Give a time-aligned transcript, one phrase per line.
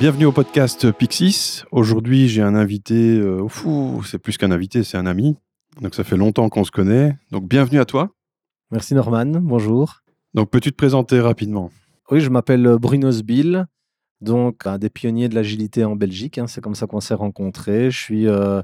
[0.00, 1.64] Bienvenue au podcast Pixis.
[1.72, 5.36] Aujourd'hui, j'ai un invité, euh, fou, c'est plus qu'un invité, c'est un ami.
[5.80, 7.16] Donc ça fait longtemps qu'on se connaît.
[7.32, 8.10] Donc bienvenue à toi.
[8.70, 10.02] Merci Norman, bonjour.
[10.34, 11.72] Donc peux-tu te présenter rapidement?
[12.12, 13.66] Oui, je m'appelle Bruno Sbill,
[14.20, 16.38] donc un des pionniers de l'agilité en Belgique.
[16.38, 17.90] hein, c'est comme ça qu'on s'est rencontrés.
[17.90, 18.62] Je suis euh,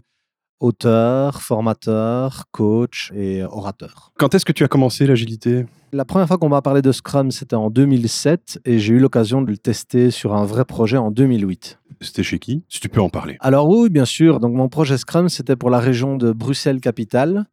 [0.60, 4.12] auteur, formateur, coach et orateur.
[4.18, 5.66] Quand est-ce que tu as commencé l'agilité?
[5.92, 9.42] La première fois qu'on m'a parlé de Scrum, c'était en 2007 et j'ai eu l'occasion
[9.42, 11.78] de le tester sur un vrai projet en 2008.
[12.00, 12.64] C'était chez qui?
[12.68, 13.36] Si tu peux en parler.
[13.40, 14.40] Alors oui, bien sûr.
[14.40, 17.46] Donc mon projet Scrum, c'était pour la région de Bruxelles-Capitale.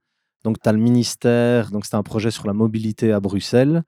[0.43, 3.83] Donc tu as le ministère, donc c'était un projet sur la mobilité à Bruxelles.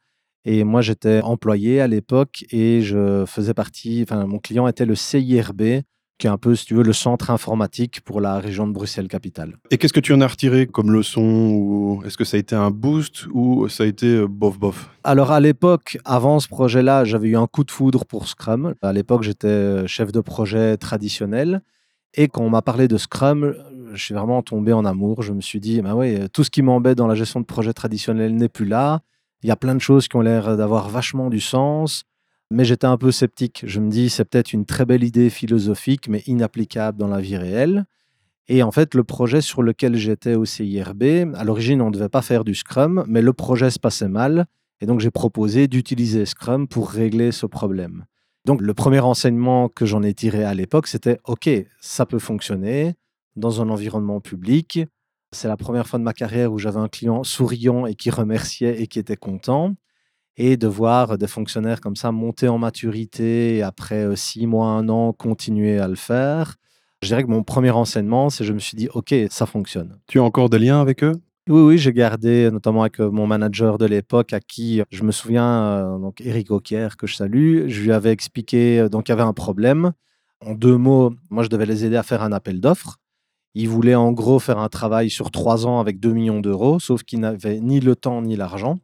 [0.46, 4.94] Et moi, j'étais employé à l'époque et je faisais partie, enfin, mon client était le
[4.94, 5.82] CIRB,
[6.24, 9.58] qui est un peu, si tu veux, le centre informatique pour la région de Bruxelles-Capitale.
[9.72, 12.56] Et qu'est-ce que tu en as retiré comme leçon ou Est-ce que ça a été
[12.56, 14.90] un boost ou ça a été euh, bof bof?
[15.04, 18.74] Alors à l'époque, avant ce projet-là, j'avais eu un coup de foudre pour Scrum.
[18.82, 21.62] À l'époque, j'étais chef de projet traditionnel.
[22.14, 23.54] Et quand on m'a parlé de Scrum,
[23.92, 25.24] je suis vraiment tombé en amour.
[25.24, 27.74] Je me suis dit, bah ouais, tout ce qui m'embête dans la gestion de projet
[27.74, 29.02] traditionnel n'est plus là.
[29.42, 32.06] Il y a plein de choses qui ont l'air d'avoir vachement du sens.
[32.54, 33.64] Mais j'étais un peu sceptique.
[33.66, 37.36] Je me dis, c'est peut-être une très belle idée philosophique, mais inapplicable dans la vie
[37.36, 37.86] réelle.
[38.48, 42.10] Et en fait, le projet sur lequel j'étais au CIRB, à l'origine, on ne devait
[42.10, 44.46] pas faire du Scrum, mais le projet se passait mal.
[44.82, 48.06] Et donc, j'ai proposé d'utiliser Scrum pour régler ce problème.
[48.46, 51.50] Donc, le premier enseignement que j'en ai tiré à l'époque, c'était OK,
[51.82, 52.94] ça peut fonctionner
[53.36, 54.80] dans un environnement public.
[55.32, 58.80] C'est la première fois de ma carrière où j'avais un client souriant et qui remerciait
[58.80, 59.74] et qui était content.
[60.38, 64.68] Et de voir des fonctionnaires comme ça monter en maturité et après euh, six mois,
[64.68, 66.56] un an, continuer à le faire.
[67.04, 70.00] Je dirais que mon premier enseignement, c'est je me suis dit, OK, ça fonctionne.
[70.08, 71.22] Tu as encore des liens avec eux?
[71.50, 75.04] Oui, oui, j'ai gardé, notamment avec euh, mon manager de l'époque, à qui euh, je
[75.04, 79.12] me souviens, euh, donc Eric Auquier, que je salue, je lui avais expliqué, donc il
[79.12, 79.92] y avait un problème.
[80.40, 83.00] En deux mots, moi, je devais les aider à faire un appel d'offres.
[83.56, 87.04] Ils voulaient en gros faire un travail sur trois ans avec 2 millions d'euros, sauf
[87.04, 88.80] qu'ils n'avaient ni le temps ni l'argent.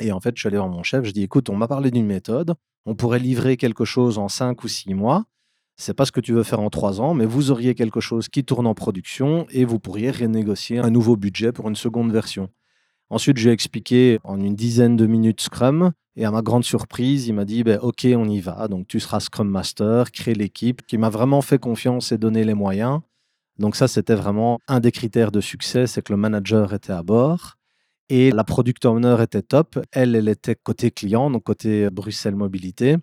[0.00, 1.90] Et en fait, je suis allé voir mon chef, je dis écoute, on m'a parlé
[1.90, 2.54] d'une méthode,
[2.86, 5.26] on pourrait livrer quelque chose en cinq ou six mois.
[5.76, 8.28] C'est pas ce que tu veux faire en trois ans, mais vous auriez quelque chose
[8.28, 12.50] qui tourne en production et vous pourriez renégocier un nouveau budget pour une seconde version.
[13.08, 16.64] Ensuite, je lui ai expliqué en une dizaine de minutes Scrum et à ma grande
[16.64, 18.68] surprise, il m'a dit ben, OK, on y va.
[18.68, 22.54] Donc, tu seras Scrum Master, crée l'équipe, qui m'a vraiment fait confiance et donné les
[22.54, 23.00] moyens.
[23.58, 27.02] Donc, ça, c'était vraiment un des critères de succès c'est que le manager était à
[27.02, 27.56] bord.
[28.10, 29.78] Et la product owner était top.
[29.92, 32.96] Elle, elle était côté client, donc côté Bruxelles Mobilité.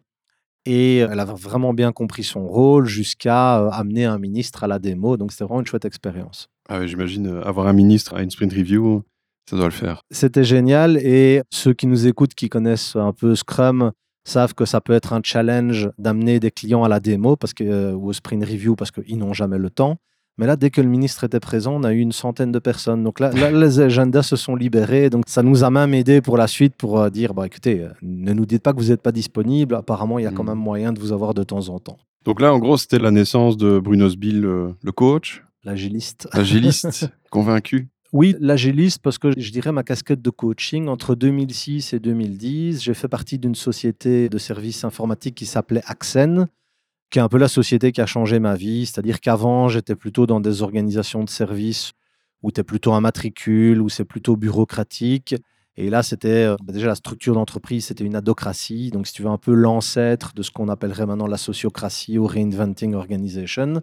[0.66, 4.80] Et elle avait vraiment bien compris son rôle jusqu'à euh, amener un ministre à la
[4.80, 5.16] démo.
[5.16, 6.50] Donc c'était vraiment une chouette expérience.
[6.68, 9.02] ah ouais, J'imagine euh, avoir un ministre à une sprint review,
[9.50, 10.02] ça doit le faire.
[10.12, 10.98] C'était génial.
[10.98, 13.94] Et ceux qui nous écoutent, qui connaissent un peu Scrum,
[14.26, 17.64] savent que ça peut être un challenge d'amener des clients à la démo parce que,
[17.64, 19.96] euh, ou au sprint review parce qu'ils n'ont jamais le temps.
[20.38, 23.04] Mais là, dès que le ministre était présent, on a eu une centaine de personnes.
[23.04, 25.10] Donc là, là les agendas se sont libérés.
[25.10, 27.90] Donc ça nous a même aidé pour la suite pour euh, dire, bah, écoutez, euh,
[28.04, 29.74] ne nous dites pas que vous n'êtes pas disponible.
[29.76, 30.48] Apparemment, il y a quand Mm.
[30.50, 31.98] même moyen de vous avoir de temps en temps.
[32.24, 36.28] Donc là, en gros, c'était la naissance de Bruno Sbill, le, le coach, L'agiliste.
[36.34, 37.88] agiliste, convaincu.
[38.14, 42.94] Oui, l'agiliste, parce que je dirais ma casquette de coaching, entre 2006 et 2010, j'ai
[42.94, 46.48] fait partie d'une société de services informatiques qui s'appelait Axen,
[47.10, 48.86] qui est un peu la société qui a changé ma vie.
[48.86, 51.94] C'est-à-dire qu'avant, j'étais plutôt dans des organisations de services
[52.44, 55.36] où tu es plutôt un matricule, où c'est plutôt bureaucratique.
[55.76, 58.90] Et là, c'était euh, bah, déjà la structure d'entreprise, c'était une adocratie.
[58.90, 62.26] Donc, si tu veux, un peu l'ancêtre de ce qu'on appellerait maintenant la sociocratie ou
[62.26, 63.82] Reinventing Organization.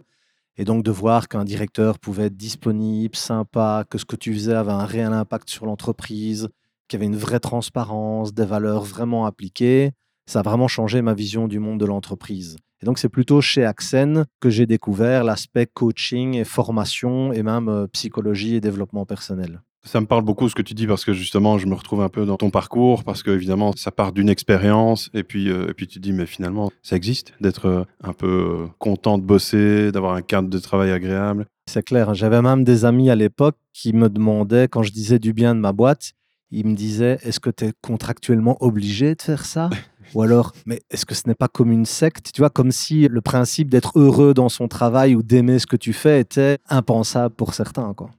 [0.57, 4.53] Et donc de voir qu'un directeur pouvait être disponible, sympa, que ce que tu faisais
[4.53, 6.47] avait un réel impact sur l'entreprise,
[6.87, 9.91] qu'il y avait une vraie transparence, des valeurs vraiment appliquées,
[10.25, 12.57] ça a vraiment changé ma vision du monde de l'entreprise.
[12.81, 17.69] Et donc c'est plutôt chez Axen que j'ai découvert l'aspect coaching et formation et même
[17.69, 19.61] euh, psychologie et développement personnel.
[19.83, 22.09] Ça me parle beaucoup ce que tu dis parce que justement, je me retrouve un
[22.09, 25.73] peu dans ton parcours parce que évidemment, ça part d'une expérience et puis euh, et
[25.73, 29.91] puis tu te dis mais finalement, ça existe d'être euh, un peu content de bosser,
[29.91, 31.45] d'avoir un cadre de travail agréable.
[31.67, 32.13] C'est clair.
[32.15, 35.59] J'avais même des amis à l'époque qui me demandaient, quand je disais du bien de
[35.59, 36.13] ma boîte,
[36.51, 39.69] ils me disaient Est-ce que tu es contractuellement obligé de faire ça?
[40.13, 43.07] Ou alors, mais est-ce que ce n'est pas comme une secte Tu vois, comme si
[43.07, 47.35] le principe d'être heureux dans son travail ou d'aimer ce que tu fais était impensable
[47.35, 47.93] pour certains.
[47.93, 48.09] Quoi.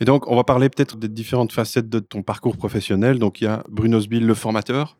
[0.00, 3.18] Et donc, on va parler peut-être des différentes facettes de ton parcours professionnel.
[3.18, 4.96] Donc, il y a Bruno Sbill, le formateur.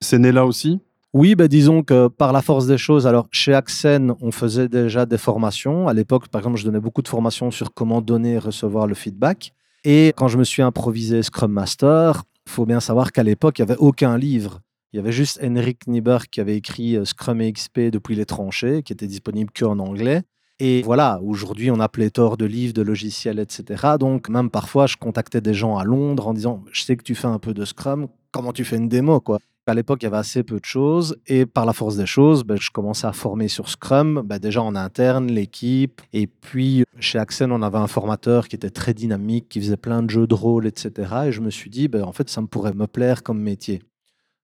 [0.00, 0.80] C'est né là aussi?
[1.12, 5.06] Oui, ben disons que par la force des choses, alors chez Axen, on faisait déjà
[5.06, 5.88] des formations.
[5.88, 8.94] À l'époque, par exemple, je donnais beaucoup de formations sur comment donner et recevoir le
[8.94, 9.54] feedback.
[9.84, 13.62] Et quand je me suis improvisé Scrum Master, il faut bien savoir qu'à l'époque, il
[13.62, 14.60] n'y avait aucun livre.
[14.92, 18.82] Il y avait juste Henrik Niebuhr qui avait écrit Scrum et XP depuis les tranchées,
[18.82, 20.22] qui était disponible qu'en anglais.
[20.58, 23.96] Et voilà, aujourd'hui, on a pléthore de livres, de logiciels, etc.
[24.00, 27.14] Donc, même parfois, je contactais des gens à Londres en disant Je sais que tu
[27.14, 29.38] fais un peu de Scrum, comment tu fais une démo quoi?
[29.68, 32.44] À l'époque, il y avait assez peu de choses et par la force des choses,
[32.44, 36.00] ben, je commençais à former sur Scrum, ben, déjà en interne, l'équipe.
[36.12, 40.04] Et puis chez Axen, on avait un formateur qui était très dynamique, qui faisait plein
[40.04, 40.92] de jeux de rôle, etc.
[41.26, 43.82] Et je me suis dit, ben, en fait, ça me pourrait me plaire comme métier.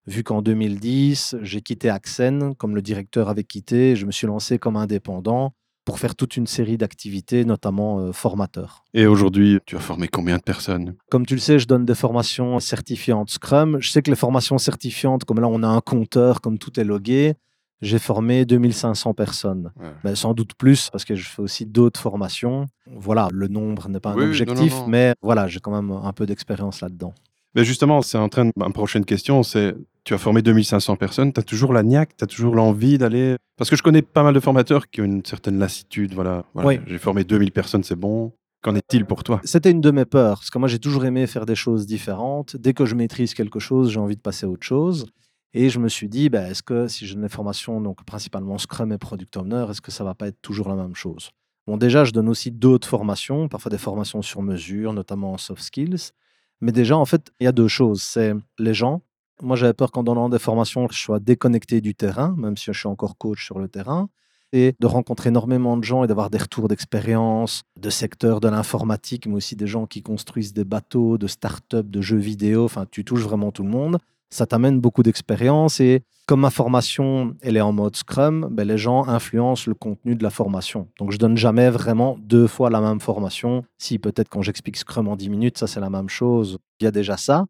[0.07, 4.59] Vu qu'en 2010, j'ai quitté Axen, comme le directeur avait quitté, je me suis lancé
[4.59, 5.55] comme indépendant
[5.85, 8.85] pour faire toute une série d'activités, notamment euh, formateurs.
[8.95, 10.95] Et aujourd'hui, tu as formé combien de personnes?
[11.11, 13.79] Comme tu le sais, je donne des formations certifiantes Scrum.
[13.81, 16.85] Je sais que les formations certifiantes, comme là on a un compteur, comme tout est
[16.85, 17.35] logué,
[17.81, 19.73] j'ai formé 2500 personnes.
[20.05, 22.67] Mais sans doute plus, parce que je fais aussi d'autres formations.
[22.87, 26.81] Voilà, le nombre n'est pas un objectif, mais voilà, j'ai quand même un peu d'expérience
[26.81, 27.13] là-dedans.
[27.55, 31.33] Mais justement, c'est en train de ma prochaine question, c'est tu as formé 2500 personnes,
[31.33, 34.23] tu as toujours la niaque, tu as toujours l'envie d'aller parce que je connais pas
[34.23, 36.45] mal de formateurs qui ont une certaine lassitude, voilà.
[36.87, 38.33] J'ai formé 2000 personnes, c'est bon.
[38.63, 39.41] Qu'en est-il pour toi?
[39.45, 42.57] C'était une de mes peurs, parce que moi j'ai toujours aimé faire des choses différentes.
[42.57, 45.07] Dès que je maîtrise quelque chose, j'ai envie de passer à autre chose.
[45.55, 48.59] Et je me suis dit, bah, est-ce que si je donne des formations, donc principalement
[48.59, 51.31] Scrum et Product Owner, est-ce que ça va pas être toujours la même chose?
[51.67, 55.63] Bon, déjà, je donne aussi d'autres formations, parfois des formations sur mesure, notamment en soft
[55.63, 56.13] skills.
[56.61, 58.03] Mais déjà, en fait, il y a deux choses.
[58.03, 59.03] C'est les gens.
[59.43, 62.79] Moi, j'avais peur qu'en donnant des formations, je sois déconnecté du terrain, même si je
[62.79, 64.09] suis encore coach sur le terrain.
[64.55, 69.27] Et de rencontrer énormément de gens et d'avoir des retours d'expérience, de secteurs de l'informatique,
[69.27, 72.65] mais aussi des gens qui construisent des bateaux, de start-up, de jeux vidéo.
[72.65, 73.99] Enfin, tu touches vraiment tout le monde
[74.33, 78.79] ça t'amène beaucoup d'expérience et comme ma formation elle est en mode Scrum, ben les
[78.79, 80.89] gens influencent le contenu de la formation.
[80.99, 83.63] Donc je donne jamais vraiment deux fois la même formation.
[83.77, 86.87] Si peut-être quand j'explique Scrum en 10 minutes, ça c'est la même chose, il y
[86.87, 87.45] a déjà ça.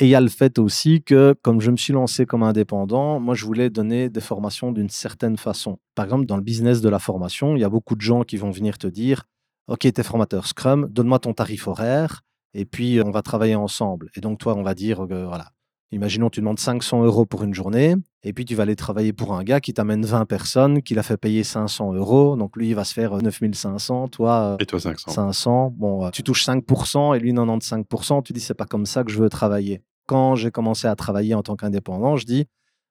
[0.00, 3.18] Et il y a le fait aussi que, comme je me suis lancé comme indépendant,
[3.18, 5.80] moi, je voulais donner des formations d'une certaine façon.
[5.96, 8.36] Par exemple, dans le business de la formation, il y a beaucoup de gens qui
[8.36, 9.24] vont venir te dire
[9.66, 12.22] Ok, tu es formateur Scrum, donne-moi ton tarif horaire,
[12.54, 14.10] et puis on va travailler ensemble.
[14.14, 15.50] Et donc, toi, on va dire Voilà,
[15.90, 19.32] Imaginons, tu demandes 500 euros pour une journée, et puis tu vas aller travailler pour
[19.34, 22.36] un gars qui t'amène 20 personnes, qui l'a fait payer 500 euros.
[22.36, 25.10] Donc lui, il va se faire 9500, euh, toi, euh, et toi 500.
[25.10, 25.74] 500.
[25.76, 28.22] Bon, euh, tu touches 5% et lui 95%.
[28.22, 29.80] Tu dis, c'est pas comme ça que je veux travailler.
[30.06, 32.46] Quand j'ai commencé à travailler en tant qu'indépendant, je dis,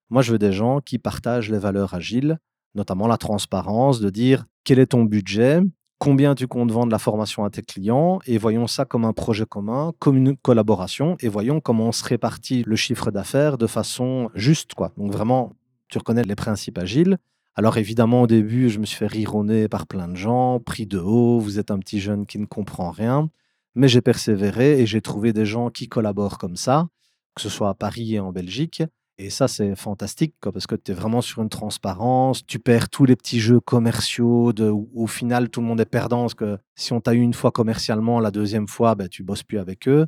[0.10, 2.40] moi, je veux des gens qui partagent les valeurs agiles,
[2.74, 5.62] notamment la transparence, de dire quel est ton budget,
[6.00, 9.46] combien tu comptes vendre la formation à tes clients et voyons ça comme un projet
[9.46, 14.30] commun, comme une collaboration et voyons comment on se répartit le chiffre d'affaires de façon
[14.36, 14.74] juste.
[14.74, 14.92] Quoi.
[14.98, 15.54] Donc vraiment,
[15.90, 17.18] tu reconnais les principes agiles.
[17.56, 21.00] Alors évidemment, au début, je me suis fait rironner par plein de gens, pris de
[21.00, 23.30] haut, vous êtes un petit jeune qui ne comprend rien.
[23.74, 26.88] Mais j'ai persévéré et j'ai trouvé des gens qui collaborent comme ça,
[27.36, 28.84] que ce soit à Paris et en Belgique.
[29.20, 32.46] Et ça, c'est fantastique, parce que tu es vraiment sur une transparence.
[32.46, 36.22] Tu perds tous les petits jeux commerciaux où, au final, tout le monde est perdant.
[36.22, 39.42] Parce que si on t'a eu une fois commercialement, la deuxième fois, ben, tu bosses
[39.42, 40.06] plus avec eux.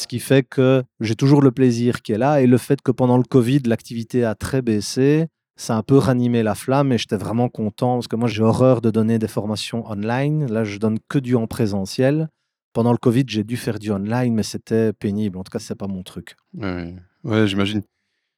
[0.00, 2.40] Ce qui fait que j'ai toujours le plaisir qui est là.
[2.40, 5.26] Et le fait que pendant le Covid, l'activité a très baissé,
[5.56, 6.92] ça a un peu ranimé la flamme.
[6.92, 10.46] Et j'étais vraiment content, parce que moi, j'ai horreur de donner des formations online.
[10.52, 12.28] Là, je donne que du en présentiel.
[12.72, 15.36] Pendant le Covid, j'ai dû faire du online, mais c'était pénible.
[15.36, 16.36] En tout cas, c'est pas mon truc.
[16.54, 17.82] Ouais, ouais j'imagine.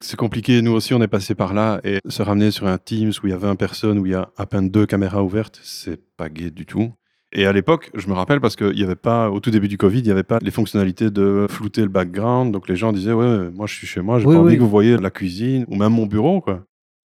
[0.00, 0.62] C'est compliqué.
[0.62, 3.30] Nous aussi, on est passé par là et se ramener sur un Teams où il
[3.30, 6.28] y a 20 personnes, où il y a à peine deux caméras ouvertes, c'est pas
[6.28, 6.92] gai du tout.
[7.32, 9.76] Et à l'époque, je me rappelle parce qu'il n'y avait pas, au tout début du
[9.76, 12.52] Covid, il n'y avait pas les fonctionnalités de flouter le background.
[12.52, 14.68] Donc les gens disaient, ouais, moi je suis chez moi, j'ai pas envie que vous
[14.68, 16.64] voyez la cuisine ou même mon bureau, quoi.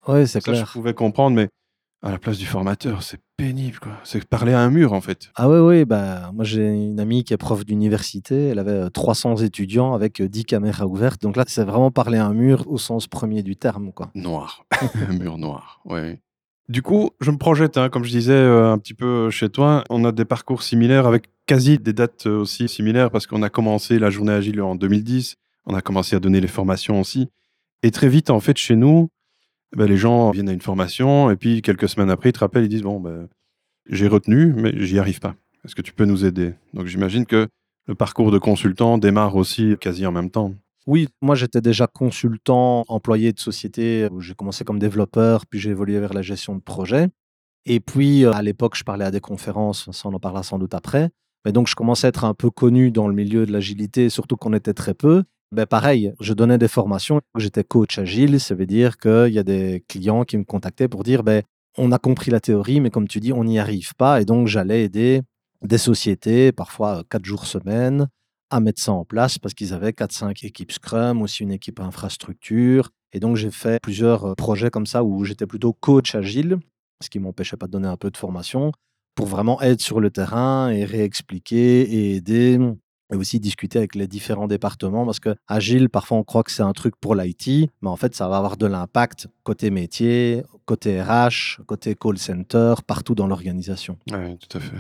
[0.09, 0.66] Oui, c'est clair.
[0.66, 1.49] Je pouvais comprendre, mais
[2.02, 3.92] à la place du formateur, c'est pénible, quoi.
[4.04, 5.30] C'est parler à un mur, en fait.
[5.35, 9.40] Ah oui, oui, bah, moi j'ai une amie qui est prof d'université, elle avait 300
[9.40, 12.64] euh, étudiants avec 10 euh, caméras ouvertes, donc là c'est vraiment parler à un mur
[12.69, 14.11] au sens premier du terme, quoi.
[14.14, 14.64] Noir,
[15.09, 16.19] un mur noir, oui.
[16.69, 19.85] Du coup, je me projette, hein, comme je disais euh, un petit peu chez toi,
[19.90, 23.99] on a des parcours similaires avec quasi des dates aussi similaires parce qu'on a commencé
[23.99, 27.28] la journée agile en 2010, on a commencé à donner les formations aussi.
[27.83, 29.11] Et très vite, en fait, chez nous,
[29.76, 32.64] ben, les gens viennent à une formation et puis quelques semaines après, ils te rappellent,
[32.64, 33.28] ils disent Bon, ben,
[33.88, 35.34] j'ai retenu, mais j'y arrive pas.
[35.64, 36.54] Est-ce que tu peux nous aider?
[36.74, 37.48] Donc j'imagine que
[37.86, 40.54] le parcours de consultant démarre aussi quasi en même temps.
[40.86, 44.08] Oui, moi j'étais déjà consultant, employé de société.
[44.18, 47.08] J'ai commencé comme développeur, puis j'ai évolué vers la gestion de projet.
[47.66, 50.58] Et puis euh, à l'époque, je parlais à des conférences, ça on en parlera sans
[50.58, 51.10] doute après.
[51.44, 54.36] Mais donc je commençais à être un peu connu dans le milieu de l'agilité, surtout
[54.36, 55.24] qu'on était très peu.
[55.52, 57.21] Ben pareil, je donnais des formations.
[57.37, 61.02] J'étais coach agile, ça veut dire qu'il y a des clients qui me contactaient pour
[61.02, 61.42] dire ben,
[61.76, 64.21] on a compris la théorie, mais comme tu dis, on n'y arrive pas.
[64.21, 65.23] Et donc, j'allais aider
[65.62, 68.09] des sociétés, parfois quatre jours semaine,
[68.50, 72.90] à mettre ça en place parce qu'ils avaient 4-5 équipes Scrum, aussi une équipe infrastructure.
[73.12, 76.59] Et donc, j'ai fait plusieurs euh, projets comme ça où j'étais plutôt coach agile,
[77.02, 78.71] ce qui m'empêchait pas de donner un peu de formation,
[79.16, 82.59] pour vraiment être sur le terrain et réexpliquer et aider
[83.12, 86.62] et aussi discuter avec les différents départements parce que agile, parfois on croit que c'est
[86.62, 91.02] un truc pour l'IT, mais en fait ça va avoir de l'impact côté métier, côté
[91.02, 93.99] RH, côté call center, partout dans l'organisation.
[94.12, 94.76] Oui, tout à fait.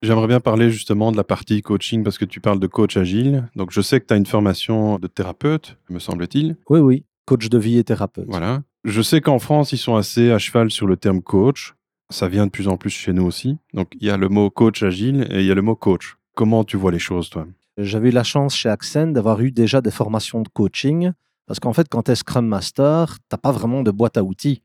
[0.00, 3.48] J'aimerais bien parler justement de la partie coaching parce que tu parles de coach agile.
[3.56, 6.56] Donc je sais que tu as une formation de thérapeute, me semble-t-il.
[6.70, 8.26] Oui, oui, coach de vie et thérapeute.
[8.28, 8.62] Voilà.
[8.84, 11.74] Je sais qu'en France, ils sont assez à cheval sur le terme coach.
[12.10, 13.58] Ça vient de plus en plus chez nous aussi.
[13.74, 16.16] Donc il y a le mot coach agile et il y a le mot coach.
[16.38, 17.48] Comment tu vois les choses, toi?
[17.78, 21.10] J'avais eu la chance chez Accent d'avoir eu déjà des formations de coaching.
[21.46, 24.62] Parce qu'en fait, quand tu es Scrum Master, tu pas vraiment de boîte à outils.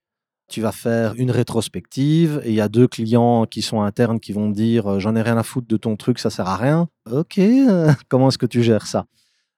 [0.47, 4.33] Tu vas faire une rétrospective et il y a deux clients qui sont internes qui
[4.33, 6.89] vont dire euh, J'en ai rien à foutre de ton truc, ça sert à rien.
[7.09, 7.39] Ok,
[8.07, 9.07] comment est-ce que tu gères ça?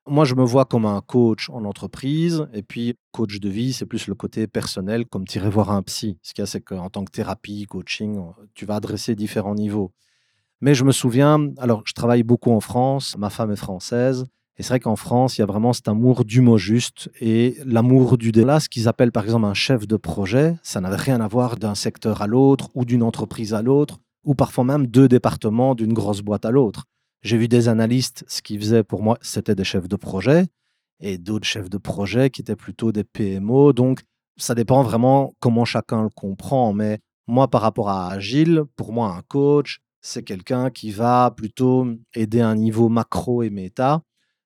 [0.07, 3.85] Moi, je me vois comme un coach en entreprise, et puis coach de vie, c'est
[3.85, 6.17] plus le côté personnel, comme irais voir un psy.
[6.21, 8.21] Ce qu'il y a, c'est qu'en tant que thérapie, coaching,
[8.53, 9.91] tu vas adresser différents niveaux.
[10.65, 14.25] Mais je me souviens, alors je travaille beaucoup en France, ma femme est française,
[14.57, 17.55] et c'est vrai qu'en France, il y a vraiment cet amour du mot juste et
[17.63, 21.21] l'amour du délat, ce qu'ils appellent par exemple un chef de projet, ça n'avait rien
[21.21, 25.07] à voir d'un secteur à l'autre ou d'une entreprise à l'autre, ou parfois même deux
[25.07, 26.85] départements d'une grosse boîte à l'autre.
[27.21, 30.47] J'ai vu des analystes, ce qu'ils faisaient pour moi, c'était des chefs de projet,
[30.99, 33.71] et d'autres chefs de projet qui étaient plutôt des PMO.
[33.71, 34.01] Donc,
[34.35, 36.73] ça dépend vraiment comment chacun le comprend.
[36.73, 41.87] Mais moi, par rapport à Agile, pour moi, un coach, c'est quelqu'un qui va plutôt
[42.13, 44.03] aider un niveau macro et méta,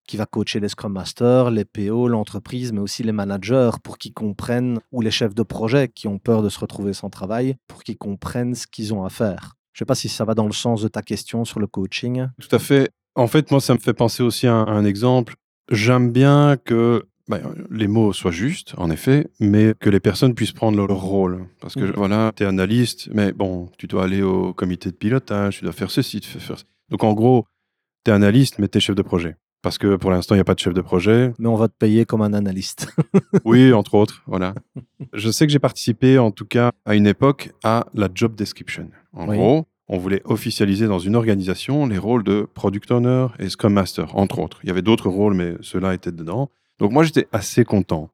[0.07, 4.13] qui va coacher les Scrum Masters, les PO, l'entreprise, mais aussi les managers pour qu'ils
[4.13, 7.83] comprennent, ou les chefs de projet qui ont peur de se retrouver sans travail, pour
[7.83, 9.55] qu'ils comprennent ce qu'ils ont à faire.
[9.73, 11.67] Je ne sais pas si ça va dans le sens de ta question sur le
[11.67, 12.27] coaching.
[12.39, 12.89] Tout à fait.
[13.15, 15.35] En fait, moi, ça me fait penser aussi à un, exemple.
[15.69, 20.51] J'aime bien que bah, les mots soient justes, en effet, mais que les personnes puissent
[20.51, 21.45] prendre leur rôle.
[21.61, 21.93] Parce que, mmh.
[21.95, 25.73] voilà, tu es analyste, mais bon, tu dois aller au comité de pilotage, tu dois
[25.73, 26.57] faire ceci, tu fais faire
[26.89, 27.45] Donc, en gros,
[28.03, 29.37] tu es analyste, mais tu es chef de projet.
[29.61, 31.33] Parce que pour l'instant, il n'y a pas de chef de projet.
[31.37, 32.91] Mais on va te payer comme un analyste.
[33.45, 34.55] oui, entre autres, voilà.
[35.13, 38.89] Je sais que j'ai participé, en tout cas, à une époque, à la job description.
[39.13, 43.73] En gros, on voulait officialiser dans une organisation les rôles de product owner et scrum
[43.73, 44.59] master, entre autres.
[44.63, 46.49] Il y avait d'autres rôles, mais ceux-là étaient dedans.
[46.79, 48.09] Donc moi, j'étais assez content.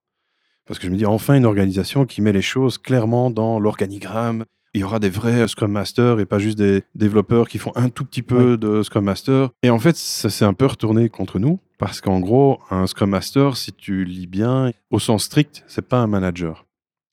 [0.65, 4.45] Parce que je me dis, enfin, une organisation qui met les choses clairement dans l'organigramme.
[4.73, 7.89] Il y aura des vrais Scrum Masters et pas juste des développeurs qui font un
[7.89, 9.49] tout petit peu de Scrum Master.
[9.63, 11.59] Et en fait, ça s'est un peu retourné contre nous.
[11.77, 15.99] Parce qu'en gros, un Scrum Master, si tu lis bien, au sens strict, c'est pas
[15.99, 16.65] un manager.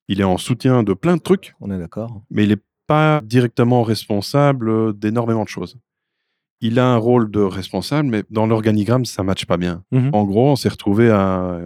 [0.08, 1.54] Il est en soutien de plein de trucs.
[1.60, 2.22] On est d'accord.
[2.30, 5.78] Mais il est pas directement responsable d'énormément de choses.
[6.62, 9.82] Il a un rôle de responsable, mais dans l'organigramme, ça ne matche pas bien.
[9.90, 10.10] Mhm.
[10.12, 11.60] En gros, on s'est retrouvé à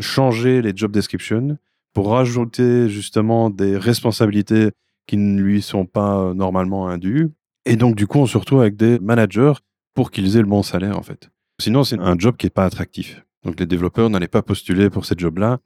[0.00, 1.58] changer les job descriptions
[1.94, 4.70] pour rajouter justement des responsabilités
[5.06, 7.30] qui ne lui sont pas normalement indues.
[7.64, 9.54] Et donc, du coup, on se retrouve avec des managers
[9.94, 11.30] pour qu'ils aient le bon salaire, en fait.
[11.58, 13.22] Sinon, c'est un job qui n'est pas attractif.
[13.44, 15.58] Donc, les développeurs n'allaient pas postuler pour cette job-là.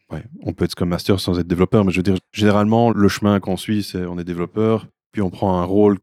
[0.43, 3.41] on peut être comme master sans être développeur, mais je veux dire, généralement, le chemin
[3.41, 5.99] qu'on suit, c'est on est développeur, puis on prend un rôle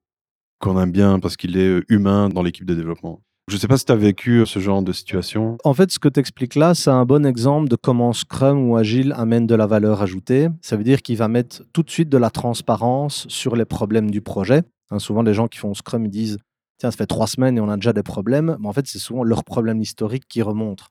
[0.59, 3.21] qu'on aime bien parce qu'il est humain dans l'équipe de développement.
[3.49, 5.57] Je ne sais pas si tu as vécu ce genre de situation.
[5.63, 8.75] En fait, ce que tu expliques là, c'est un bon exemple de comment Scrum ou
[8.75, 10.49] Agile amène de la valeur ajoutée.
[10.61, 14.11] Ça veut dire qu'il va mettre tout de suite de la transparence sur les problèmes
[14.11, 14.63] du projet.
[14.91, 16.39] Hein, souvent, les gens qui font Scrum, ils disent
[16.77, 18.57] Tiens, ça fait trois semaines et on a déjà des problèmes.
[18.59, 20.85] Mais en fait, c'est souvent leurs problèmes historiques qui remontent.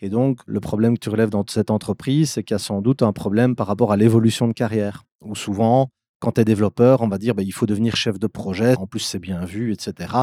[0.00, 2.82] Et donc, le problème que tu relèves dans cette entreprise, c'est qu'il y a sans
[2.82, 5.04] doute un problème par rapport à l'évolution de carrière.
[5.20, 5.88] Ou souvent,
[6.22, 8.76] quand tu es développeur, on va dire bah, il faut devenir chef de projet.
[8.76, 10.14] En plus, c'est bien vu, etc.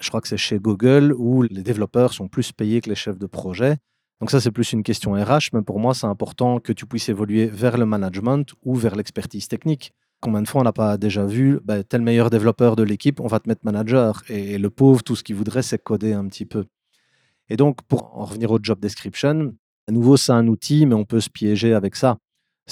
[0.00, 3.18] Je crois que c'est chez Google où les développeurs sont plus payés que les chefs
[3.18, 3.76] de projet.
[4.20, 7.08] Donc ça, c'est plus une question RH, mais pour moi, c'est important que tu puisses
[7.08, 9.92] évoluer vers le management ou vers l'expertise technique.
[10.20, 13.26] Combien de fois on n'a pas déjà vu, bah, tel meilleur développeur de l'équipe, on
[13.26, 14.22] va te mettre manager.
[14.28, 16.66] Et le pauvre, tout ce qu'il voudrait, c'est coder un petit peu.
[17.48, 19.52] Et donc, pour en revenir au job description,
[19.88, 22.18] à nouveau, c'est un outil, mais on peut se piéger avec ça.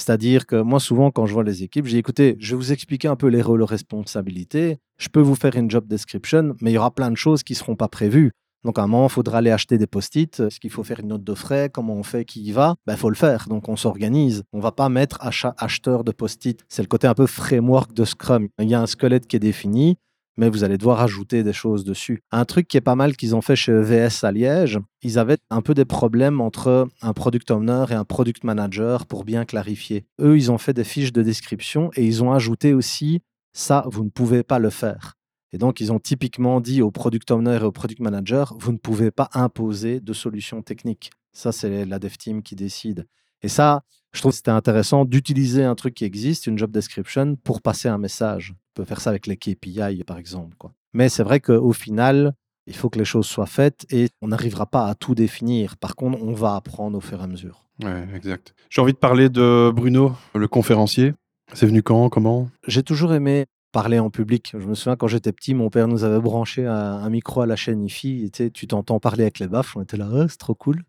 [0.01, 3.07] C'est-à-dire que moi, souvent, quand je vois les équipes, j'ai écoutez, je vais vous expliquer
[3.07, 4.79] un peu les rôles responsabilités.
[4.97, 7.53] Je peux vous faire une job description, mais il y aura plein de choses qui
[7.53, 8.31] ne seront pas prévues.
[8.63, 10.39] Donc, à un moment, il faudra aller acheter des post-it.
[10.39, 11.69] Est-ce qu'il faut faire une note de frais?
[11.71, 12.25] Comment on fait?
[12.25, 12.73] Qui y va?
[12.79, 13.47] Il ben, faut le faire.
[13.47, 14.43] Donc, on s'organise.
[14.53, 16.59] On va pas mettre acheteur de post-it.
[16.67, 18.47] C'est le côté un peu framework de Scrum.
[18.59, 19.97] Il y a un squelette qui est défini
[20.37, 22.23] mais vous allez devoir ajouter des choses dessus.
[22.31, 25.37] Un truc qui est pas mal qu'ils ont fait chez VS à Liège, ils avaient
[25.49, 30.05] un peu des problèmes entre un product owner et un product manager pour bien clarifier.
[30.19, 33.21] Eux, ils ont fait des fiches de description et ils ont ajouté aussi
[33.53, 35.15] ça, vous ne pouvez pas le faire.
[35.53, 38.77] Et donc, ils ont typiquement dit au product owner et au product manager, vous ne
[38.77, 41.11] pouvez pas imposer de solutions techniques.
[41.33, 43.07] Ça, c'est la dev team qui décide.
[43.41, 43.83] Et ça,
[44.13, 47.87] je trouve que c'était intéressant d'utiliser un truc qui existe, une job description, pour passer
[47.87, 48.53] un message.
[48.53, 50.55] On peut faire ça avec les KPI, par exemple.
[50.57, 50.73] Quoi.
[50.93, 52.33] Mais c'est vrai qu'au final,
[52.67, 55.77] il faut que les choses soient faites et on n'arrivera pas à tout définir.
[55.77, 57.65] Par contre, on va apprendre au fur et à mesure.
[57.83, 58.53] Ouais, exact.
[58.69, 61.13] J'ai envie de parler de Bruno, le conférencier.
[61.53, 62.49] C'est venu quand Comment?
[62.67, 64.53] J'ai toujours aimé parler en public.
[64.57, 67.55] Je me souviens quand j'étais petit, mon père nous avait branché un, micro à la
[67.55, 68.29] chaîne IFI.
[68.39, 69.75] Et, tu t'entends parler avec les baffes.
[69.75, 70.83] On était là, oh, c'est trop cool.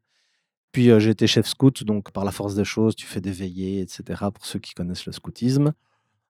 [0.73, 3.81] Puis euh, j'étais chef scout, donc par la force des choses, tu fais des veillées,
[3.81, 4.25] etc.
[4.35, 5.73] Pour ceux qui connaissent le scoutisme.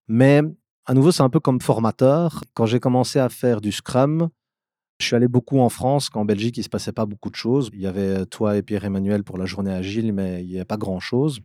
[0.09, 0.43] Mais
[0.85, 2.43] à nouveau, c'est un peu comme formateur.
[2.55, 4.29] Quand j'ai commencé à faire du Scrum,
[4.99, 7.37] je suis allé beaucoup en France, qu'en Belgique, il ne se passait pas beaucoup de
[7.37, 7.71] choses.
[7.73, 10.77] Il y avait toi et Pierre-Emmanuel pour la journée agile, mais il n'y avait pas
[10.77, 11.41] grand-chose.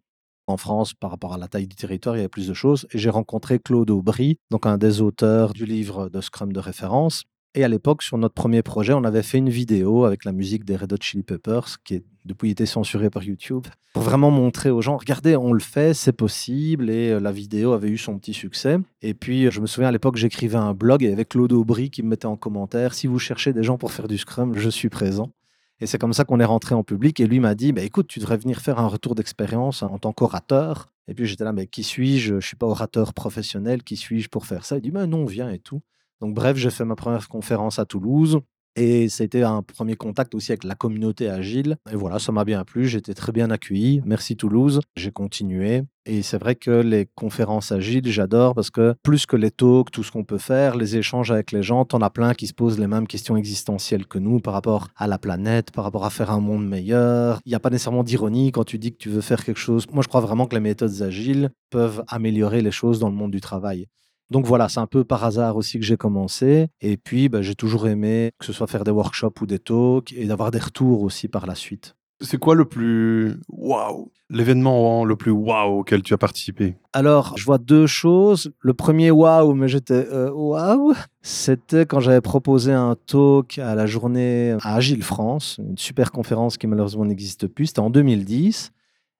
[0.47, 2.87] En France, par rapport à la taille du territoire, il y avait plus de choses.
[2.93, 7.23] Et j'ai rencontré Claude Aubry, donc un des auteurs du livre de Scrum de référence.
[7.55, 10.63] Et à l'époque, sur notre premier projet, on avait fait une vidéo avec la musique
[10.63, 14.69] des Red Hot Chili Peppers, qui est depuis été censurée par YouTube, pour vraiment montrer
[14.69, 16.89] aux gens, regardez, on le fait, c'est possible.
[16.89, 18.77] Et euh, la vidéo avait eu son petit succès.
[19.01, 22.03] Et puis, je me souviens à l'époque, j'écrivais un blog et avec Claude Aubry qui
[22.03, 24.89] me mettait en commentaire, si vous cherchez des gens pour faire du Scrum, je suis
[24.89, 25.31] présent.
[25.79, 27.19] Et c'est comme ça qu'on est rentré en public.
[27.19, 30.11] Et lui m'a dit, bah, écoute, tu devrais venir faire un retour d'expérience en tant
[30.11, 30.89] qu'orateur.
[31.07, 32.27] Et puis j'étais là, mais qui suis-je?
[32.27, 34.77] Je ne suis pas orateur professionnel, qui suis-je pour faire ça?
[34.77, 35.81] Il dit, mais non, viens et tout.
[36.21, 38.39] Donc bref, j'ai fait ma première conférence à Toulouse.
[38.79, 41.77] Et c'était un premier contact aussi avec la communauté agile.
[41.91, 42.87] Et voilà, ça m'a bien plu.
[42.87, 44.03] J'étais très bien accueilli.
[44.05, 44.81] Merci Toulouse.
[44.95, 45.81] J'ai continué.
[46.05, 50.03] Et c'est vrai que les conférences agiles, j'adore parce que plus que les talks, tout
[50.03, 52.77] ce qu'on peut faire, les échanges avec les gens, t'en as plein qui se posent
[52.77, 56.29] les mêmes questions existentielles que nous par rapport à la planète, par rapport à faire
[56.29, 57.39] un monde meilleur.
[57.45, 59.87] Il n'y a pas nécessairement d'ironie quand tu dis que tu veux faire quelque chose.
[59.91, 63.31] Moi, je crois vraiment que les méthodes agiles peuvent améliorer les choses dans le monde
[63.31, 63.87] du travail.
[64.29, 66.67] Donc voilà, c'est un peu par hasard aussi que j'ai commencé.
[66.81, 70.13] Et puis, bah, j'ai toujours aimé que ce soit faire des workshops ou des talks
[70.13, 71.95] et d'avoir des retours aussi par la suite.
[72.19, 76.75] C'est quoi le plus waouh L'événement le plus waouh auquel tu as participé?
[76.91, 78.51] Alors, je vois deux choses.
[78.59, 83.85] Le premier waouh, mais j'étais euh, waouh, c'était quand j'avais proposé un talk à la
[83.85, 87.67] journée à Agile France, une super conférence qui malheureusement n'existe plus.
[87.67, 88.71] C'était en 2010.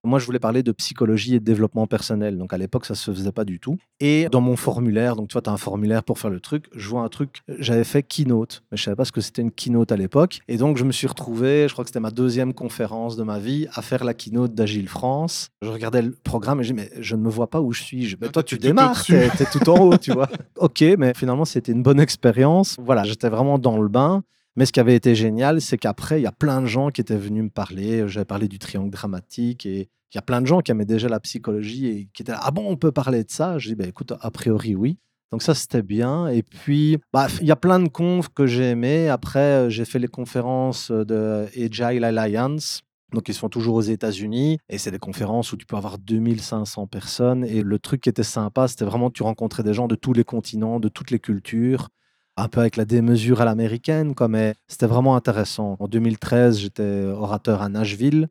[0.07, 2.37] Moi, je voulais parler de psychologie et de développement personnel.
[2.37, 3.77] Donc, à l'époque, ça se faisait pas du tout.
[3.99, 6.65] Et dans mon formulaire, donc tu vois, tu as un formulaire pour faire le truc,
[6.73, 9.51] je vois un truc, j'avais fait keynote, mais je savais pas ce que c'était une
[9.51, 10.39] keynote à l'époque.
[10.47, 13.39] Et donc, je me suis retrouvé, je crois que c'était ma deuxième conférence de ma
[13.39, 15.49] vie, à faire la keynote d'Agile France.
[15.61, 17.83] Je regardais le programme et je dis, mais je ne me vois pas où je
[17.83, 18.15] suis.
[18.21, 20.29] Mais toi, tu démarres, tu es, tout en haut, tu vois.
[20.57, 22.77] ok, mais finalement, c'était une bonne expérience.
[22.79, 24.23] Voilà, j'étais vraiment dans le bain.
[24.57, 26.99] Mais ce qui avait été génial, c'est qu'après, il y a plein de gens qui
[26.99, 28.09] étaient venus me parler.
[28.09, 31.07] J'avais parlé du triangle dramatique et il y a plein de gens qui aimaient déjà
[31.07, 33.59] la psychologie et qui étaient là, ah bon, on peut parler de ça?
[33.59, 34.97] Je dis, bah, écoute, a priori, oui.
[35.31, 36.27] Donc ça, c'était bien.
[36.27, 39.09] Et puis, bah, il y a plein de confs que j'ai aimés.
[39.09, 42.81] Après, euh, j'ai fait les conférences de Agile Alliance.
[43.13, 44.57] Donc, ils sont toujours aux États-Unis.
[44.69, 47.45] Et c'est des conférences où tu peux avoir 2500 personnes.
[47.45, 50.13] Et le truc qui était sympa, c'était vraiment que tu rencontrais des gens de tous
[50.13, 51.89] les continents, de toutes les cultures
[52.37, 55.75] un peu avec la démesure à l'américaine, mais c'était vraiment intéressant.
[55.79, 58.29] En 2013, j'étais orateur à Nashville.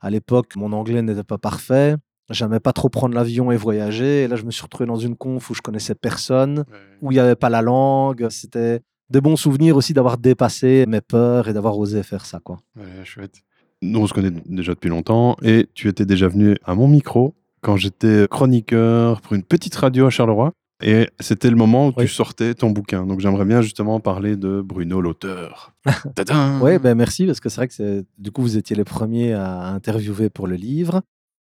[0.00, 1.96] À l'époque, mon anglais n'était pas parfait.
[2.28, 4.24] J'aimais pas trop prendre l'avion et voyager.
[4.24, 6.64] Et là, je me suis retrouvé dans une conf où je connaissais personne,
[7.00, 8.26] où il n'y avait pas la langue.
[8.30, 8.80] C'était
[9.10, 12.40] des bons souvenirs aussi d'avoir dépassé mes peurs et d'avoir osé faire ça.
[12.40, 12.58] Quoi.
[12.76, 13.42] Ouais, chouette.
[13.80, 17.34] Nous, on se connaît déjà depuis longtemps et tu étais déjà venu à mon micro
[17.60, 20.52] quand j'étais chroniqueur pour une petite radio à Charleroi.
[20.82, 23.06] Et c'était le moment où tu sortais ton bouquin.
[23.06, 25.72] Donc j'aimerais bien justement parler de Bruno l'auteur.
[26.62, 29.68] oui, ben merci parce que c'est vrai que du coup vous étiez les premiers à
[29.68, 31.02] interviewer pour le livre.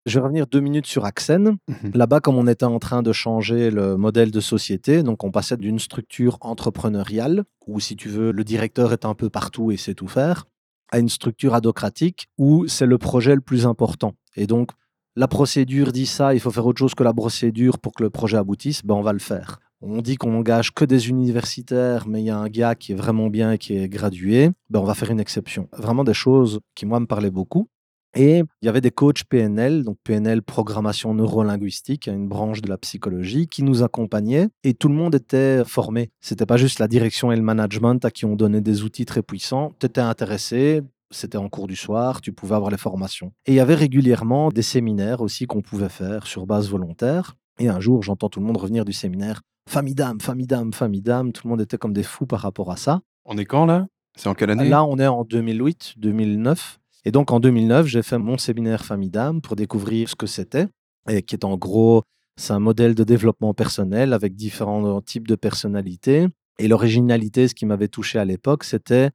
[0.06, 1.56] Je vais revenir deux minutes sur Axen.
[1.66, 1.90] Mhm.
[1.94, 5.56] Là-bas, comme on était en train de changer le modèle de société, donc on passait
[5.56, 9.94] d'une structure entrepreneuriale, où si tu veux, le directeur est un peu partout et sait
[9.94, 10.44] tout faire,
[10.92, 14.14] à une structure adocratique, où c'est le projet le plus important.
[14.36, 14.70] Et donc,
[15.16, 18.10] la procédure dit ça, il faut faire autre chose que la procédure pour que le
[18.10, 19.60] projet aboutisse, ben on va le faire.
[19.80, 22.94] On dit qu'on engage que des universitaires, mais il y a un gars qui est
[22.94, 25.68] vraiment bien et qui est gradué, ben on va faire une exception.
[25.72, 27.68] Vraiment des choses qui, moi, me parlaient beaucoup.
[28.14, 32.78] Et il y avait des coachs PNL, donc PNL, programmation neurolinguistique, une branche de la
[32.78, 36.10] psychologie, qui nous accompagnaient et tout le monde était formé.
[36.20, 39.22] C'était pas juste la direction et le management à qui on donnait des outils très
[39.22, 39.74] puissants.
[39.78, 43.32] Tu étais intéressé, c'était en cours du soir, tu pouvais avoir les formations.
[43.46, 47.36] Et il y avait régulièrement des séminaires aussi qu'on pouvait faire sur base volontaire.
[47.58, 49.42] Et un jour, j'entends tout le monde revenir du séminaire.
[49.68, 51.32] Famille d'âme, famille d'âme, famille d'âme.
[51.32, 53.00] Tout le monde était comme des fous par rapport à ça.
[53.24, 53.86] On est quand là?
[54.16, 54.68] C'est en quelle année?
[54.68, 56.78] Là, on est en 2008, 2009.
[57.04, 60.66] Et donc en 2009, j'ai fait mon séminaire famille d'âme pour découvrir ce que c'était.
[61.08, 62.02] Et qui est en gros,
[62.36, 66.26] c'est un modèle de développement personnel avec différents types de personnalités.
[66.58, 69.10] Et l'originalité, ce qui m'avait touché à l'époque, c'était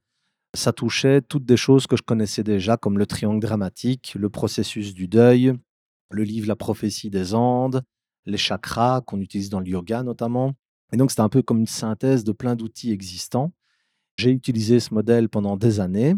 [0.54, 4.94] ça touchait toutes des choses que je connaissais déjà, comme le triangle dramatique, le processus
[4.94, 5.54] du deuil,
[6.10, 7.82] le livre La prophétie des Andes,
[8.26, 10.54] les chakras qu'on utilise dans le yoga notamment.
[10.92, 13.52] Et donc, c'était un peu comme une synthèse de plein d'outils existants.
[14.16, 16.14] J'ai utilisé ce modèle pendant des années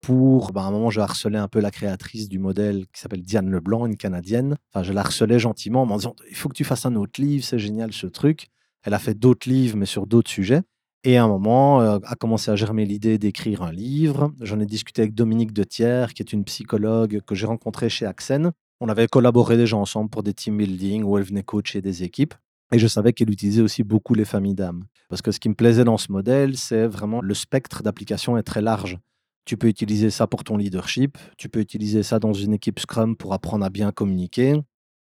[0.00, 3.22] pour, ben, à un moment, je harcelais un peu la créatrice du modèle qui s'appelle
[3.22, 4.56] Diane Leblanc, une Canadienne.
[4.72, 7.20] Enfin, je la harcelais gentiment en me disant, il faut que tu fasses un autre
[7.20, 8.48] livre, c'est génial ce truc.
[8.82, 10.62] Elle a fait d'autres livres, mais sur d'autres sujets.
[11.06, 14.32] Et à un moment, euh, a commencé à germer l'idée d'écrire un livre.
[14.40, 18.52] J'en ai discuté avec Dominique Detière, qui est une psychologue que j'ai rencontrée chez Axen.
[18.80, 22.32] On avait collaboré déjà ensemble pour des team building où elle venait coacher des équipes.
[22.72, 24.84] Et je savais qu'elle utilisait aussi beaucoup les familles d'âmes.
[25.10, 28.42] Parce que ce qui me plaisait dans ce modèle, c'est vraiment le spectre d'application est
[28.42, 28.98] très large.
[29.44, 33.14] Tu peux utiliser ça pour ton leadership, tu peux utiliser ça dans une équipe Scrum
[33.14, 34.58] pour apprendre à bien communiquer.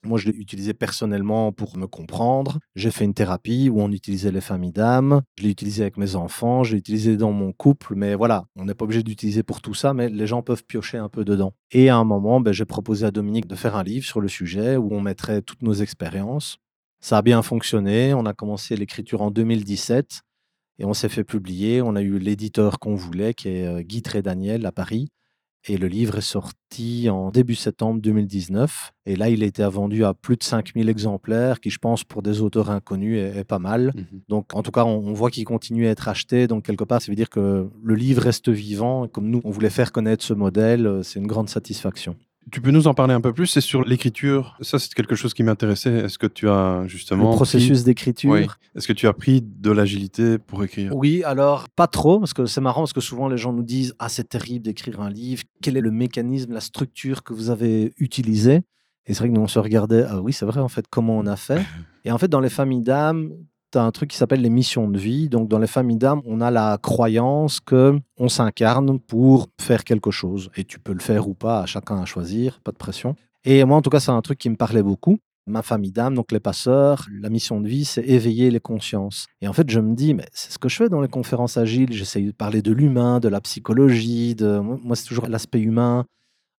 [0.06, 2.60] Moi, je l'ai utilisé personnellement pour me comprendre.
[2.76, 5.22] J'ai fait une thérapie où on utilisait les familles d'âmes.
[5.38, 7.96] Je l'ai utilisé avec mes enfants, je l'ai utilisé dans mon couple.
[7.96, 10.98] Mais voilà, on n'est pas obligé d'utiliser pour tout ça, mais les gens peuvent piocher
[10.98, 11.54] un peu dedans.
[11.72, 14.28] Et à un moment, ben, j'ai proposé à Dominique de faire un livre sur le
[14.28, 16.58] sujet où on mettrait toutes nos expériences.
[17.00, 18.14] Ça a bien fonctionné.
[18.14, 20.22] On a commencé l'écriture en 2017
[20.80, 21.82] et on s'est fait publier.
[21.82, 25.10] On a eu l'éditeur qu'on voulait, qui est euh, Guy Daniel à Paris.
[25.66, 28.92] Et le livre est sorti en début septembre 2019.
[29.06, 32.22] Et là, il a été vendu à plus de 5000 exemplaires, qui, je pense, pour
[32.22, 33.94] des auteurs inconnus, est, pas mal.
[33.96, 36.48] Mmh donc, en tout cas, on, voit qu'il continue à être acheté.
[36.48, 39.08] Donc, quelque part, ça veut dire que le livre reste vivant.
[39.08, 42.16] Comme nous, on voulait faire connaître ce modèle, euh, c'est une grande satisfaction.
[42.52, 44.58] Tu peux nous en parler un peu plus C'est sur l'écriture.
[44.62, 45.92] Ça, c'est quelque chose qui m'intéressait.
[45.92, 47.32] Est-ce que tu as justement.
[47.32, 48.58] Le processus d'écriture.
[48.76, 50.96] Est-ce que tu as pris de l'agilité pour écrire?
[50.96, 53.96] Oui, alors pas trop, parce que c'est marrant, parce que souvent les gens nous disent
[54.00, 55.44] Ah, c'est terrible d'écrire un livre.
[55.62, 58.62] Quel est le mécanisme, la structure que vous avez utilisée?
[59.06, 61.18] Et c'est vrai que nous, on se regardait Ah oui, c'est vrai, en fait, comment
[61.18, 61.62] on a fait?
[62.06, 63.32] Et en fait, dans les familles d'âmes,
[63.80, 65.30] un truc qui s'appelle les missions de vie.
[65.30, 70.12] Donc, dans les familles d'âmes, on a la croyance que on s'incarne pour faire quelque
[70.12, 70.50] chose.
[70.56, 73.16] Et tu peux le faire ou pas, chacun à choisir, pas de pression.
[73.46, 75.18] Et moi, en tout cas, c'est un truc qui me parlait beaucoup.
[75.46, 79.28] Ma famille d'âme, donc les passeurs, la mission de vie, c'est éveiller les consciences.
[79.42, 81.58] Et en fait, je me dis, mais c'est ce que je fais dans les conférences
[81.58, 81.92] agiles.
[81.92, 84.36] J'essaye de parler de l'humain, de la psychologie.
[84.36, 84.60] De...
[84.60, 86.06] Moi, c'est toujours l'aspect humain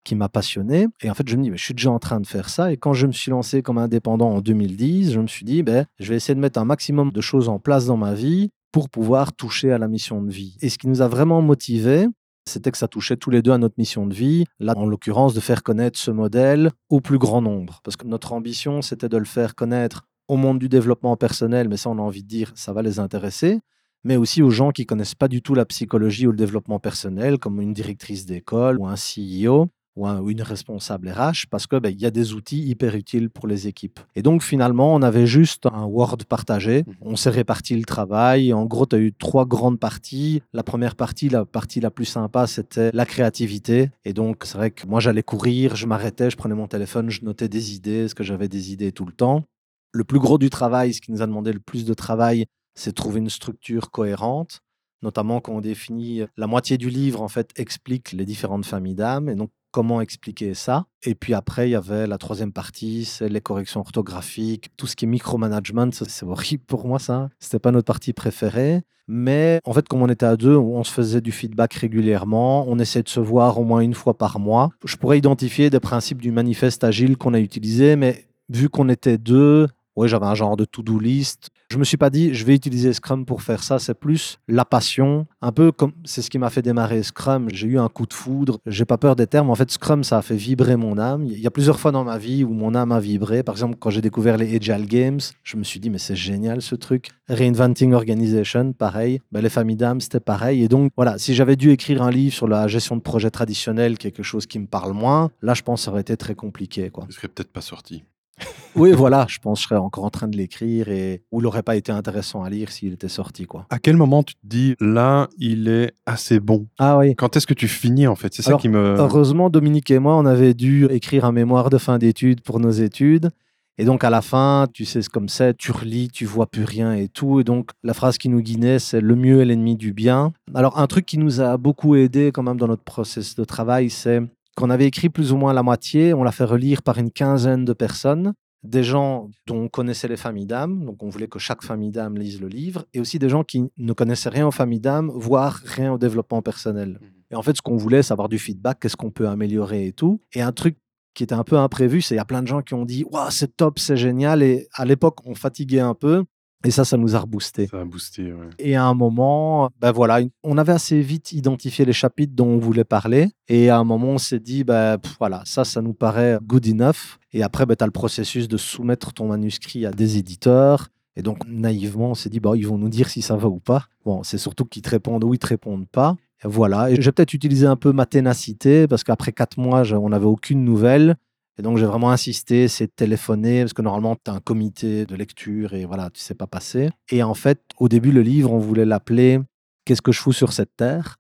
[0.05, 0.87] qui m'a passionné.
[1.03, 2.73] Et en fait, je me dis, mais je suis déjà en train de faire ça.
[2.73, 5.87] Et quand je me suis lancé comme indépendant en 2010, je me suis dit, ben,
[5.99, 8.89] je vais essayer de mettre un maximum de choses en place dans ma vie pour
[8.89, 10.57] pouvoir toucher à la mission de vie.
[10.61, 12.07] Et ce qui nous a vraiment motivé,
[12.47, 14.45] c'était que ça touchait tous les deux à notre mission de vie.
[14.61, 17.81] Là, en l'occurrence, de faire connaître ce modèle au plus grand nombre.
[17.83, 21.77] Parce que notre ambition, c'était de le faire connaître au monde du développement personnel, mais
[21.77, 23.61] ça, on a envie de dire, ça va les intéresser
[24.05, 27.39] mais aussi aux gens qui connaissent pas du tout la psychologie ou le développement personnel,
[27.39, 32.01] comme une directrice d'école ou un CEO, ou, une responsable RH parce que ben, il
[32.01, 34.01] y a des outils hyper utiles pour les équipes.
[34.15, 36.83] Et donc finalement, on avait juste un Word partagé.
[36.83, 36.93] Mmh.
[37.03, 38.53] On s'est réparti le travail.
[38.53, 40.43] En gros, tu as eu trois grandes parties.
[40.53, 43.91] La première partie, la partie la plus sympa, c'était la créativité.
[44.05, 47.25] Et donc, c'est vrai que moi, j'allais courir, je m'arrêtais, je prenais mon téléphone, je
[47.25, 49.45] notais des idées, parce que j'avais des idées tout le temps.
[49.93, 52.93] Le plus gros du travail, ce qui nous a demandé le plus de travail, c'est
[52.93, 54.61] trouver une structure cohérente
[55.03, 59.29] notamment quand on définit la moitié du livre en fait explique les différentes familles d'âmes
[59.29, 60.87] et donc comment expliquer ça.
[61.03, 64.95] Et puis après, il y avait la troisième partie, c'est les corrections orthographiques, tout ce
[64.95, 67.29] qui est micromanagement, c'est horrible pour moi ça.
[67.41, 68.83] C'était pas notre partie préférée.
[69.09, 72.65] Mais en fait, comme on était à deux, on se faisait du feedback régulièrement.
[72.69, 74.71] On essayait de se voir au moins une fois par mois.
[74.85, 79.19] Je pourrais identifier des principes du manifeste agile qu'on a utilisé, mais vu qu'on était
[79.19, 81.51] deux, oui, j'avais un genre de to-do list.
[81.75, 83.81] Je me suis pas dit, je vais utiliser Scrum pour faire ça.
[83.81, 85.27] C'est plus la passion.
[85.43, 87.49] Un peu comme c'est ce qui m'a fait démarrer Scrum.
[87.53, 88.61] J'ai eu un coup de foudre.
[88.65, 89.51] J'ai pas peur des termes.
[89.51, 91.25] En fait, Scrum, ça a fait vibrer mon âme.
[91.27, 93.43] Il y a plusieurs fois dans ma vie où mon âme a vibré.
[93.43, 96.63] Par exemple, quand j'ai découvert les Agile Games, je me suis dit, mais c'est génial
[96.63, 97.11] ce truc.
[97.29, 99.21] Reinventing Organization, pareil.
[99.33, 100.63] Ben, les familles d'âme, c'était pareil.
[100.63, 103.99] Et donc, voilà, si j'avais dû écrire un livre sur la gestion de projet traditionnel,
[103.99, 106.91] quelque chose qui me parle moins, là, je pense que ça aurait été très compliqué.
[106.91, 107.07] Quoi.
[107.09, 108.05] Il serait peut-être pas sorti
[108.77, 111.45] oui, voilà, je pense que je serais encore en train de l'écrire et où il
[111.45, 113.47] n'aurait pas été intéressant à lire s'il était sorti.
[113.47, 113.67] quoi.
[113.71, 116.67] À quel moment tu te dis là, il est assez bon?
[116.79, 117.15] Ah oui.
[117.15, 118.35] Quand est-ce que tu finis en fait?
[118.35, 118.97] C'est ça qui me.
[118.99, 122.71] Heureusement, Dominique et moi, on avait dû écrire un mémoire de fin d'études pour nos
[122.71, 123.31] études.
[123.77, 126.95] Et donc à la fin, tu sais comme c'est, tu relis, tu vois plus rien
[126.95, 127.41] et tout.
[127.41, 130.33] Et donc la phrase qui nous guidait, c'est le mieux est l'ennemi du bien.
[130.55, 133.91] Alors un truc qui nous a beaucoup aidé quand même dans notre process de travail,
[133.91, 134.23] c'est
[134.55, 137.65] qu'on avait écrit plus ou moins la moitié, on l'a fait relire par une quinzaine
[137.65, 141.63] de personnes des gens dont on connaissait les familles d'âmes, donc on voulait que chaque
[141.63, 144.81] famille d'âmes lise le livre, et aussi des gens qui ne connaissaient rien aux familles
[144.81, 146.99] d'âmes, voire rien au développement personnel.
[147.01, 147.09] Mhm.
[147.31, 149.93] Et en fait, ce qu'on voulait, c'est avoir du feedback, qu'est-ce qu'on peut améliorer et
[149.93, 150.21] tout.
[150.33, 150.79] Et un truc
[151.15, 153.05] qui était un peu imprévu, c'est qu'il y a plein de gens qui ont dit
[153.11, 154.43] Waouh, c'est top, c'est génial.
[154.43, 156.25] Et à l'époque, on fatiguait un peu.
[156.65, 157.67] Et ça, ça nous a reboosté.
[157.67, 158.49] Ça a boosté, ouais.
[158.59, 162.59] Et à un moment, ben voilà, on avait assez vite identifié les chapitres dont on
[162.59, 163.29] voulait parler.
[163.49, 167.19] Et à un moment, on s'est dit, ben voilà, ça, ça nous paraît good enough.
[167.35, 170.89] Et après, ben, tu as le processus de soumettre ton manuscrit à des éditeurs.
[171.17, 173.61] Et donc, naïvement, on s'est dit, bah, ils vont nous dire si ça va ou
[173.61, 173.87] pas.
[174.05, 176.17] Bon, c'est surtout qu'ils te répondent ou ils te répondent pas.
[176.43, 176.91] Et voilà.
[176.91, 180.65] Et j'ai peut-être utilisé un peu ma ténacité parce qu'après quatre mois, on n'avait aucune
[180.65, 181.17] nouvelle.
[181.59, 185.07] Et donc, j'ai vraiment insisté, c'est de téléphoner, parce que normalement, tu as un comité
[185.07, 186.91] de lecture et voilà, tu sais pas passer.
[187.11, 189.41] Et en fait, au début, le livre, on voulait l'appeler
[189.85, 191.17] Qu'est-ce que je fous sur cette terre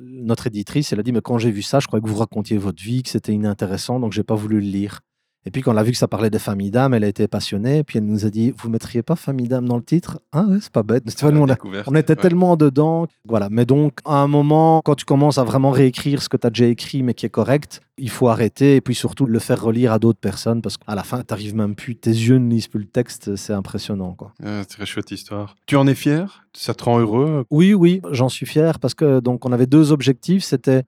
[0.00, 2.58] Notre éditrice, elle a dit, mais quand j'ai vu ça, je croyais que vous racontiez
[2.58, 5.00] votre vie, que c'était inintéressant, donc j'ai pas voulu le lire.
[5.46, 7.26] Et puis quand on a vu que ça parlait des familles d'âmes, elle a été
[7.28, 7.84] passionnée.
[7.84, 10.20] Puis elle nous a dit, vous mettriez pas famille d'âmes dans le titre?
[10.32, 11.04] Ah ouais, c'est pas bête.
[11.22, 11.46] nous,
[11.86, 13.06] on, était tellement dedans.
[13.26, 13.48] Voilà.
[13.50, 16.50] Mais donc, à un moment, quand tu commences à vraiment réécrire ce que tu as
[16.50, 19.92] déjà écrit, mais qui est correct, il faut arrêter et puis surtout le faire relire
[19.92, 22.68] à d'autres personnes parce qu'à la fin, tu n'arrives même plus, tes yeux ne lisent
[22.68, 23.36] plus le texte.
[23.36, 24.14] C'est impressionnant.
[24.14, 24.32] quoi.
[24.44, 25.54] Ah, très chouette histoire.
[25.66, 26.44] Tu en es fier?
[26.52, 27.44] Ça te rend heureux?
[27.50, 30.44] Oui, oui, j'en suis fier parce que donc on avait deux objectifs.
[30.44, 30.82] C'était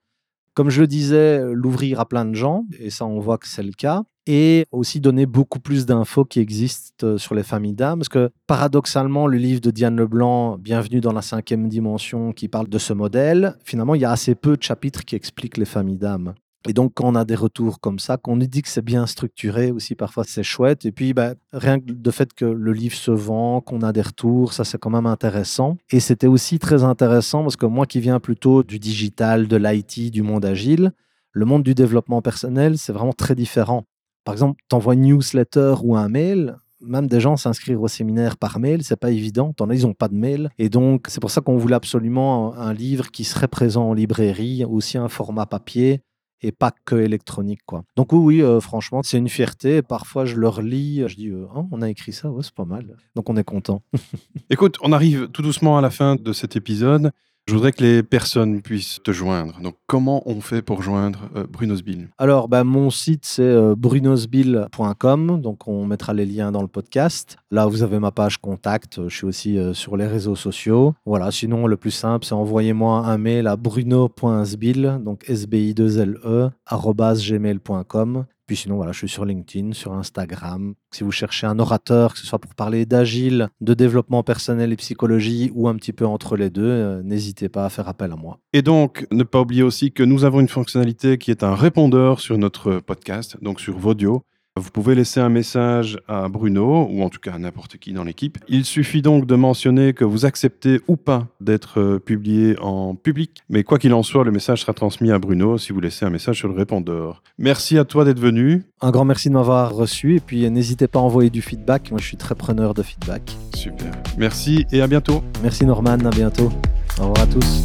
[0.60, 3.62] comme je le disais, l'ouvrir à plein de gens, et ça on voit que c'est
[3.62, 8.00] le cas et aussi donner beaucoup plus d'infos qui existent euh, sur les familles d'âmes.
[8.00, 12.68] Parce que paradoxalement, le livre de Diane Leblanc, Bienvenue dans la cinquième dimension, qui parle
[12.68, 15.96] de ce modèle, finalement, il y a assez peu de chapitres qui expliquent les familles
[15.96, 16.34] d'âmes.
[16.68, 19.06] Et donc, quand on a des retours comme ça, qu'on nous dit que c'est bien
[19.06, 20.84] structuré aussi, parfois c'est chouette.
[20.84, 24.02] Et puis, bah, rien que le fait que le livre se vend, qu'on a des
[24.02, 25.78] retours, ça c'est quand même intéressant.
[25.90, 30.10] Et c'était aussi très intéressant parce que moi qui viens plutôt du digital, de l'IT,
[30.10, 30.92] du monde agile,
[31.32, 33.84] le monde du développement personnel, c'est vraiment très différent.
[34.24, 38.36] Par exemple, tu envoies une newsletter ou un mail, même des gens s'inscrire au séminaire
[38.36, 39.52] par mail, c'est pas évident.
[39.52, 40.50] T'en as, ils n'ont pas de mail.
[40.58, 44.64] Et donc, c'est pour ça qu'on voulait absolument un, livre qui serait présent en librairie,
[44.64, 46.02] aussi un format papier
[46.42, 47.60] et pas que électronique.
[47.66, 47.84] Quoi.
[47.96, 49.82] Donc oui, euh, franchement, c'est une fierté.
[49.82, 52.96] Parfois, je le relis, je dis, euh, oh, on a écrit ça, c'est pas mal.
[53.14, 53.82] Donc on est content.
[54.50, 57.12] Écoute, on arrive tout doucement à la fin de cet épisode.
[57.50, 59.58] Je voudrais que les personnes puissent te joindre.
[59.60, 65.40] Donc, comment on fait pour joindre euh, Brunosbill Alors, bah, mon site, c'est euh, brunosbill.com.
[65.40, 67.38] Donc, on mettra les liens dans le podcast.
[67.50, 69.00] Là, vous avez ma page contact.
[69.08, 70.94] Je suis aussi euh, sur les réseaux sociaux.
[71.04, 71.32] Voilà.
[71.32, 78.26] Sinon, le plus simple, c'est envoyez-moi un mail à bruno.sbill, donc sbi2le, gmail.com.
[78.50, 80.74] Puis sinon, voilà, je suis sur LinkedIn, sur Instagram.
[80.90, 84.76] Si vous cherchez un orateur, que ce soit pour parler d'agile, de développement personnel et
[84.76, 88.16] psychologie, ou un petit peu entre les deux, euh, n'hésitez pas à faire appel à
[88.16, 88.40] moi.
[88.52, 92.18] Et donc, ne pas oublier aussi que nous avons une fonctionnalité qui est un répondeur
[92.18, 94.24] sur notre podcast, donc sur Vodio.
[94.56, 98.02] Vous pouvez laisser un message à Bruno, ou en tout cas à n'importe qui dans
[98.02, 98.38] l'équipe.
[98.48, 103.42] Il suffit donc de mentionner que vous acceptez ou pas d'être euh, publié en public.
[103.48, 106.10] Mais quoi qu'il en soit, le message sera transmis à Bruno si vous laissez un
[106.10, 107.22] message sur le répondeur.
[107.38, 108.64] Merci à toi d'être venu.
[108.80, 110.16] Un grand merci de m'avoir reçu.
[110.16, 111.92] Et puis n'hésitez pas à envoyer du feedback.
[111.92, 113.36] Moi, je suis très preneur de feedback.
[113.54, 113.92] Super.
[114.18, 115.22] Merci et à bientôt.
[115.42, 116.50] Merci Norman, à bientôt.
[116.98, 117.64] Au revoir à tous.